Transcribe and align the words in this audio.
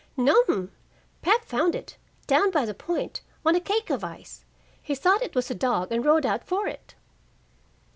"No'm. 0.17 0.71
Pap 1.21 1.45
found 1.45 1.75
it, 1.75 1.97
down 2.25 2.49
by 2.49 2.65
the 2.65 2.73
Point, 2.73 3.21
on 3.45 3.53
a 3.55 3.59
cake 3.59 3.91
of 3.91 4.03
ice. 4.03 4.43
He 4.81 4.95
thought 4.95 5.21
it 5.21 5.35
was 5.35 5.51
a 5.51 5.53
dog, 5.53 5.91
and 5.91 6.03
rowed 6.03 6.25
out 6.25 6.43
for 6.43 6.67
it." 6.67 6.95